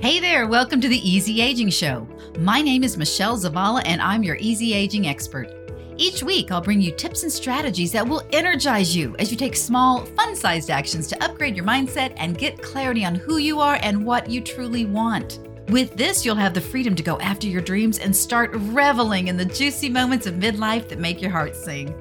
[0.00, 2.06] Hey there, welcome to the Easy Aging Show.
[2.38, 5.52] My name is Michelle Zavala, and I'm your easy aging expert.
[5.96, 9.56] Each week, I'll bring you tips and strategies that will energize you as you take
[9.56, 13.80] small, fun sized actions to upgrade your mindset and get clarity on who you are
[13.82, 15.40] and what you truly want.
[15.66, 19.36] With this, you'll have the freedom to go after your dreams and start reveling in
[19.36, 21.92] the juicy moments of midlife that make your heart sing.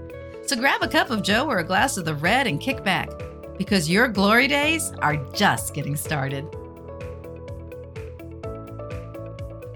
[0.46, 3.10] So grab a cup of Joe or a glass of the red and kick back,
[3.58, 6.46] because your glory days are just getting started.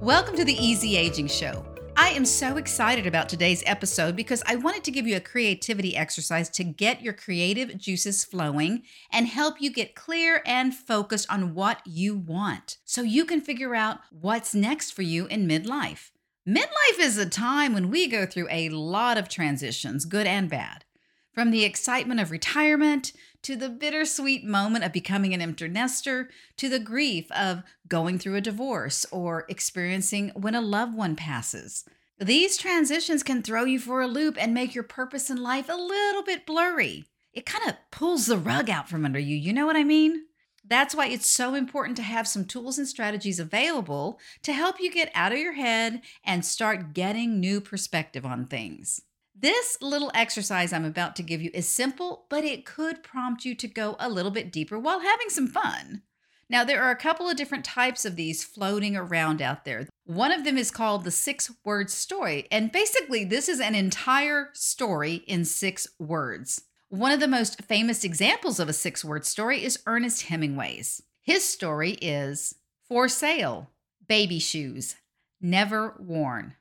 [0.02, 1.64] Welcome to the Easy Aging Show.
[1.96, 5.96] I am so excited about today's episode because I wanted to give you a creativity
[5.96, 11.54] exercise to get your creative juices flowing and help you get clear and focused on
[11.54, 16.10] what you want so you can figure out what's next for you in midlife.
[16.50, 20.84] Midlife is a time when we go through a lot of transitions, good and bad.
[21.32, 23.14] From the excitement of retirement
[23.44, 28.36] to the bittersweet moment of becoming an empty nester, to the grief of going through
[28.36, 31.86] a divorce or experiencing when a loved one passes.
[32.20, 35.74] These transitions can throw you for a loop and make your purpose in life a
[35.74, 37.06] little bit blurry.
[37.34, 40.26] It kind of pulls the rug out from under you, you know what I mean?
[40.64, 44.92] That's why it's so important to have some tools and strategies available to help you
[44.92, 49.02] get out of your head and start getting new perspective on things.
[49.42, 53.56] This little exercise I'm about to give you is simple, but it could prompt you
[53.56, 56.04] to go a little bit deeper while having some fun.
[56.48, 59.88] Now, there are a couple of different types of these floating around out there.
[60.06, 62.48] One of them is called the six word story.
[62.52, 66.62] And basically, this is an entire story in six words.
[66.90, 71.02] One of the most famous examples of a six word story is Ernest Hemingway's.
[71.24, 72.54] His story is
[72.88, 73.72] For Sale,
[74.08, 74.98] Baby Shoes,
[75.40, 76.54] Never Worn.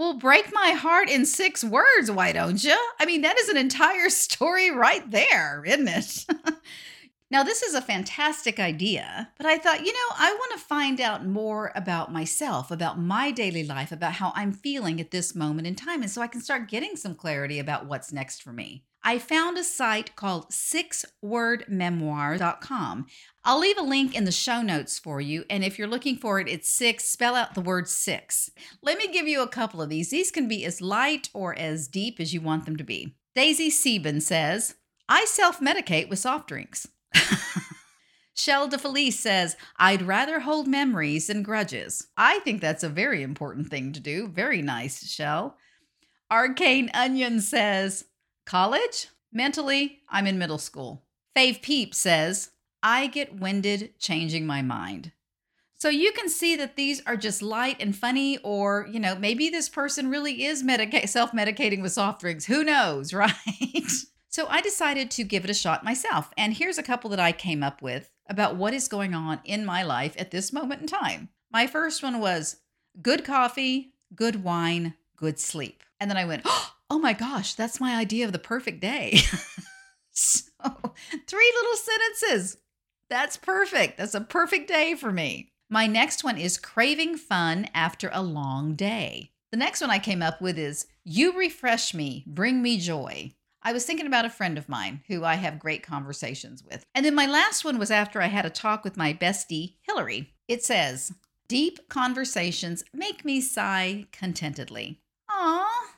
[0.00, 2.74] Well, break my heart in six words, why don't you?
[2.98, 6.24] I mean, that is an entire story right there, isn't it?
[7.30, 11.02] now, this is a fantastic idea, but I thought, you know, I want to find
[11.02, 15.66] out more about myself, about my daily life, about how I'm feeling at this moment
[15.66, 16.00] in time.
[16.00, 18.86] And so I can start getting some clarity about what's next for me.
[19.02, 23.06] I found a site called sixwordmemoir.com.
[23.44, 25.44] I'll leave a link in the show notes for you.
[25.48, 28.50] And if you're looking for it, it's six, spell out the word six.
[28.82, 30.10] Let me give you a couple of these.
[30.10, 33.16] These can be as light or as deep as you want them to be.
[33.34, 34.74] Daisy Sieben says,
[35.08, 36.86] I self medicate with soft drinks.
[38.34, 42.06] Shell DeFelice says, I'd rather hold memories than grudges.
[42.16, 44.28] I think that's a very important thing to do.
[44.28, 45.56] Very nice, Shell.
[46.30, 48.04] Arcane Onion says,
[48.46, 49.08] College?
[49.32, 51.04] Mentally, I'm in middle school.
[51.36, 52.50] Fave Peep says,
[52.82, 55.12] I get winded changing my mind.
[55.76, 59.48] So you can see that these are just light and funny, or, you know, maybe
[59.48, 62.44] this person really is medica- self medicating with soft drinks.
[62.44, 63.30] Who knows, right?
[64.28, 66.30] so I decided to give it a shot myself.
[66.36, 69.64] And here's a couple that I came up with about what is going on in
[69.64, 71.30] my life at this moment in time.
[71.50, 72.56] My first one was
[73.00, 75.82] good coffee, good wine, good sleep.
[75.98, 79.18] And then I went, oh Oh my gosh, that's my idea of the perfect day.
[80.10, 80.50] so,
[81.26, 82.56] three little sentences
[83.10, 83.98] that's perfect.
[83.98, 85.52] That's a perfect day for me.
[85.68, 89.32] My next one is craving fun after a long day.
[89.50, 93.34] The next one I came up with is You refresh me, bring me joy.
[93.62, 96.84] I was thinking about a friend of mine who I have great conversations with.
[96.94, 100.32] And then my last one was after I had a talk with my bestie, Hillary.
[100.48, 101.12] It says,
[101.48, 105.00] Deep conversations make me sigh contentedly.
[105.28, 105.89] Aw, I love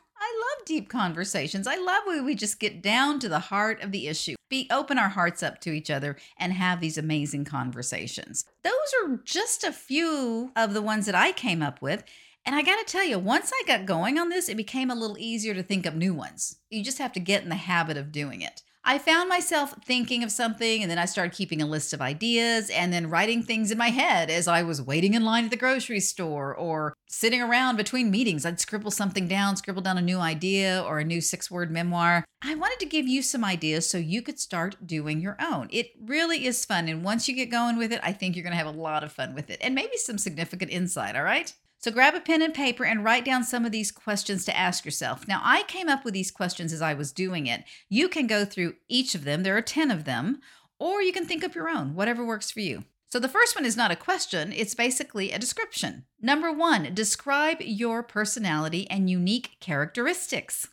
[0.66, 1.66] deep conversations.
[1.66, 4.98] I love when we just get down to the heart of the issue, be open
[4.98, 8.44] our hearts up to each other, and have these amazing conversations.
[8.62, 8.72] Those
[9.02, 12.04] are just a few of the ones that I came up with.
[12.44, 14.96] And I got to tell you, once I got going on this, it became a
[14.96, 16.56] little easier to think of new ones.
[16.70, 18.62] You just have to get in the habit of doing it.
[18.84, 22.68] I found myself thinking of something and then I started keeping a list of ideas
[22.68, 25.56] and then writing things in my head as I was waiting in line at the
[25.56, 28.46] grocery store or sitting around between meetings.
[28.46, 32.24] I'd scribble something down, scribble down a new idea or a new six word memoir.
[32.42, 35.68] I wanted to give you some ideas so you could start doing your own.
[35.70, 36.88] It really is fun.
[36.88, 39.04] And once you get going with it, I think you're going to have a lot
[39.04, 41.14] of fun with it and maybe some significant insight.
[41.14, 41.52] All right.
[41.78, 44.84] So grab a pen and paper and write down some of these questions to ask
[44.84, 45.26] yourself.
[45.26, 47.64] Now, I came up with these questions as I was doing it.
[47.88, 50.40] You can go through each of them, there are 10 of them,
[50.78, 52.84] or you can think up your own, whatever works for you.
[53.12, 56.06] So the first one is not a question, it's basically a description.
[56.18, 60.68] Number one, describe your personality and unique characteristics.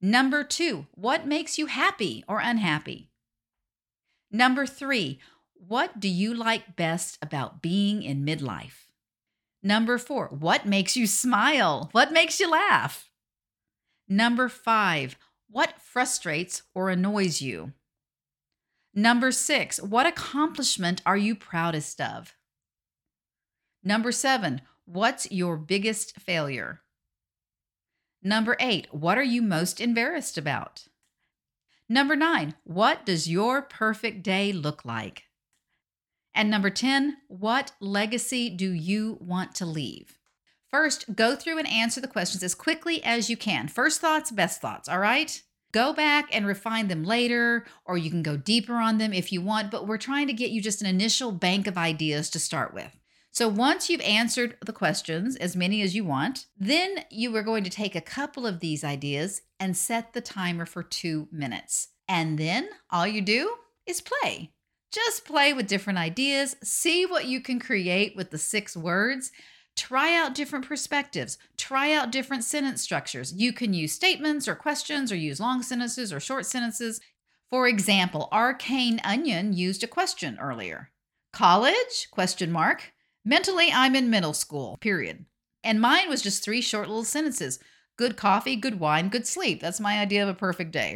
[0.00, 3.10] Number two, what makes you happy or unhappy?
[4.30, 5.18] Number three,
[5.54, 8.86] what do you like best about being in midlife?
[9.60, 11.88] Number four, what makes you smile?
[11.90, 13.10] What makes you laugh?
[14.08, 15.16] Number five,
[15.50, 17.72] what frustrates or annoys you?
[18.94, 22.34] Number six, what accomplishment are you proudest of?
[23.82, 26.82] Number seven, what's your biggest failure?
[28.22, 30.86] Number eight, what are you most embarrassed about?
[31.88, 35.24] Number nine, what does your perfect day look like?
[36.34, 40.18] And number 10, what legacy do you want to leave?
[40.70, 43.68] First, go through and answer the questions as quickly as you can.
[43.68, 45.42] First thoughts, best thoughts, all right?
[45.74, 49.42] Go back and refine them later, or you can go deeper on them if you
[49.42, 52.72] want, but we're trying to get you just an initial bank of ideas to start
[52.72, 52.96] with.
[53.32, 57.64] So once you've answered the questions, as many as you want, then you are going
[57.64, 61.88] to take a couple of these ideas and set the timer for two minutes.
[62.06, 64.52] And then all you do is play.
[64.92, 69.32] Just play with different ideas, see what you can create with the six words.
[69.76, 71.36] Try out different perspectives.
[71.56, 73.32] Try out different sentence structures.
[73.34, 77.00] You can use statements or questions or use long sentences or short sentences.
[77.50, 80.90] For example, Arcane Onion used a question earlier.
[81.32, 82.08] College?
[82.10, 82.92] Question mark.
[83.24, 84.76] Mentally, I'm in middle school.
[84.80, 85.24] Period.
[85.64, 87.58] And mine was just three short little sentences.
[87.96, 89.60] Good coffee, good wine, good sleep.
[89.60, 90.94] That's my idea of a perfect day.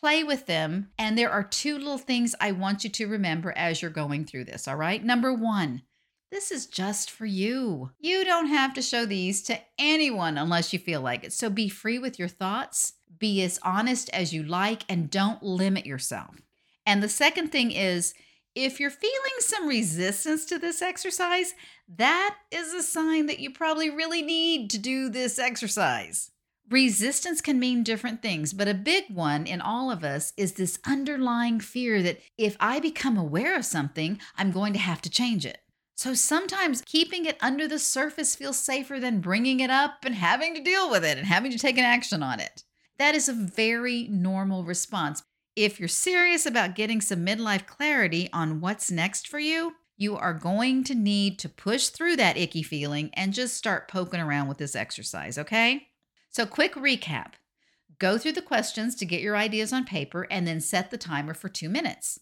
[0.00, 0.90] Play with them.
[0.98, 4.44] And there are two little things I want you to remember as you're going through
[4.44, 5.02] this, all right?
[5.04, 5.82] Number one,
[6.30, 7.90] this is just for you.
[7.98, 11.32] You don't have to show these to anyone unless you feel like it.
[11.32, 15.86] So be free with your thoughts, be as honest as you like, and don't limit
[15.86, 16.36] yourself.
[16.84, 18.14] And the second thing is,
[18.54, 21.54] if you're feeling some resistance to this exercise,
[21.96, 26.30] that is a sign that you probably really need to do this exercise.
[26.70, 30.78] Resistance can mean different things, but a big one in all of us is this
[30.86, 35.46] underlying fear that if I become aware of something, I'm going to have to change
[35.46, 35.58] it.
[35.98, 40.54] So sometimes keeping it under the surface feels safer than bringing it up and having
[40.54, 42.62] to deal with it and having to take an action on it.
[43.00, 45.24] That is a very normal response.
[45.56, 50.34] If you're serious about getting some midlife clarity on what's next for you, you are
[50.34, 54.58] going to need to push through that icky feeling and just start poking around with
[54.58, 55.88] this exercise, okay?
[56.30, 57.32] So, quick recap
[57.98, 61.34] go through the questions to get your ideas on paper and then set the timer
[61.34, 62.20] for two minutes.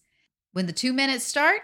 [0.53, 1.61] When the two minutes start,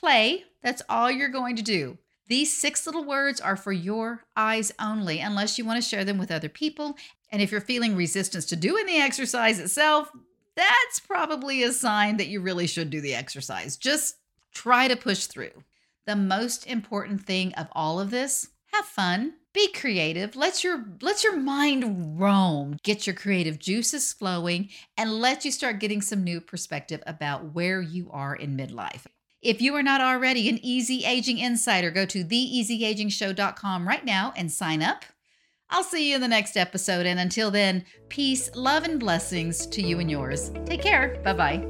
[0.00, 0.44] play.
[0.62, 1.98] That's all you're going to do.
[2.26, 6.16] These six little words are for your eyes only, unless you want to share them
[6.16, 6.96] with other people.
[7.32, 10.10] And if you're feeling resistance to doing the exercise itself,
[10.54, 13.76] that's probably a sign that you really should do the exercise.
[13.76, 14.16] Just
[14.54, 15.64] try to push through.
[16.06, 21.24] The most important thing of all of this, have fun, be creative, let your let
[21.24, 26.40] your mind roam, get your creative juices flowing and let you start getting some new
[26.40, 29.06] perspective about where you are in midlife.
[29.42, 34.52] If you are not already an Easy Aging Insider, go to theeasyagingshow.com right now and
[34.52, 35.04] sign up.
[35.70, 37.06] I'll see you in the next episode.
[37.06, 40.50] And until then, peace, love, and blessings to you and yours.
[40.66, 41.18] Take care.
[41.24, 41.66] Bye bye.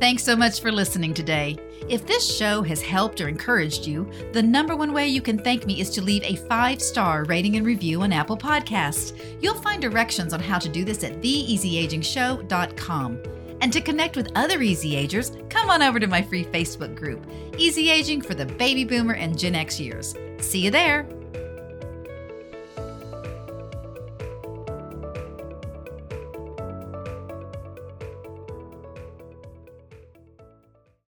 [0.00, 1.58] Thanks so much for listening today.
[1.88, 5.66] If this show has helped or encouraged you, the number one way you can thank
[5.66, 9.20] me is to leave a five star rating and review on Apple Podcasts.
[9.42, 13.35] You'll find directions on how to do this at theeasyagingshow.com.
[13.66, 17.26] And to connect with other Easy Agers, come on over to my free Facebook group,
[17.58, 20.14] Easy Aging for the Baby Boomer and Gen X years.
[20.38, 21.04] See you there.